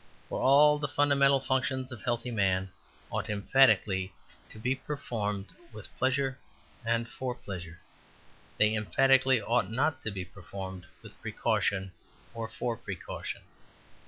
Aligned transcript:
For 0.29 0.41
all 0.41 0.79
the 0.79 0.87
fundamental 0.87 1.39
functions 1.39 1.91
of 1.91 1.99
a 1.99 2.03
healthy 2.03 2.31
man 2.31 2.71
ought 3.11 3.29
emphatically 3.29 4.15
to 4.49 4.57
be 4.57 4.73
performed 4.73 5.51
with 5.71 5.95
pleasure 5.99 6.39
and 6.83 7.07
for 7.07 7.35
pleasure; 7.35 7.79
they 8.57 8.73
emphatically 8.73 9.39
ought 9.43 9.69
not 9.69 10.01
to 10.01 10.09
be 10.09 10.25
performed 10.25 10.87
with 11.03 11.21
precaution 11.21 11.91
or 12.33 12.47
for 12.49 12.75
precaution. 12.77 13.43